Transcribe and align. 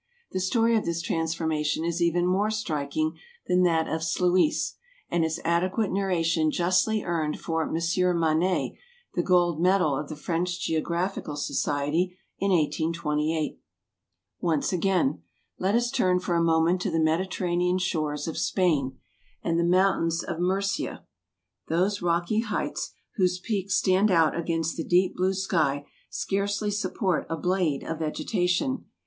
The 0.31 0.39
story 0.39 0.75
of 0.75 0.83
this 0.83 0.99
transformation 0.99 1.85
is 1.85 2.01
even 2.01 2.25
more 2.25 2.49
striking 2.49 3.19
than 3.47 3.61
that 3.61 3.87
of 3.87 4.01
Sluys, 4.01 4.73
and 5.11 5.23
its 5.23 5.39
adequate 5.45 5.91
narration 5.91 6.49
justly 6.49 7.03
earned 7.03 7.39
for 7.39 7.61
M. 7.61 8.19
Manet 8.19 8.75
the 9.13 9.21
gold 9.21 9.61
medal 9.61 9.95
of 9.95 10.09
the 10.09 10.15
French 10.15 10.59
Geographical 10.59 11.35
Society 11.35 12.17
in 12.39 12.49
1828. 12.49 13.59
Once 14.39 14.73
again. 14.73 15.21
Let 15.59 15.75
us 15.75 15.91
turn 15.91 16.19
for 16.19 16.33
a 16.33 16.41
moment 16.41 16.81
to 16.81 16.89
the 16.89 16.99
Mediterranean 16.99 17.77
shores 17.77 18.27
of 18.27 18.39
Spain, 18.39 18.97
and 19.43 19.59
the 19.59 19.63
mountains 19.63 20.23
of 20.23 20.39
Murcia. 20.39 21.05
Those 21.67 22.01
rocky 22.01 22.39
heights, 22.39 22.91
whose 23.17 23.37
peaks 23.39 23.75
stand 23.75 24.09
out 24.09 24.35
against 24.35 24.77
the 24.77 24.83
deep 24.83 25.15
blue 25.15 25.35
sky, 25.35 25.85
scarcely 26.09 26.71
support 26.71 27.27
a 27.29 27.37
blade 27.37 27.83
of 27.83 27.99
vegetation. 27.99 28.85